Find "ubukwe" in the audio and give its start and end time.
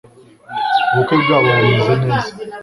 0.91-1.15